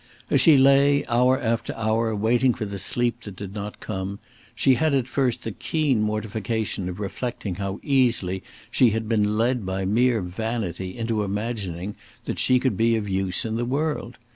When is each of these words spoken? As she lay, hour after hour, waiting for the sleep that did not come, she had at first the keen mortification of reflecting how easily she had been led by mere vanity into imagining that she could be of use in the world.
As 0.31 0.41
she 0.41 0.57
lay, 0.57 1.03
hour 1.09 1.39
after 1.39 1.75
hour, 1.75 2.15
waiting 2.15 2.55
for 2.55 2.65
the 2.65 2.79
sleep 2.79 3.21
that 3.21 3.35
did 3.35 3.53
not 3.53 3.79
come, 3.79 4.17
she 4.55 4.73
had 4.73 4.95
at 4.95 5.07
first 5.07 5.43
the 5.43 5.51
keen 5.51 6.01
mortification 6.01 6.89
of 6.89 6.99
reflecting 6.99 7.53
how 7.57 7.79
easily 7.83 8.41
she 8.71 8.89
had 8.89 9.07
been 9.07 9.37
led 9.37 9.63
by 9.63 9.85
mere 9.85 10.23
vanity 10.23 10.97
into 10.97 11.21
imagining 11.21 11.95
that 12.25 12.39
she 12.39 12.57
could 12.59 12.75
be 12.75 12.95
of 12.95 13.07
use 13.07 13.45
in 13.45 13.57
the 13.57 13.63
world. 13.65 14.17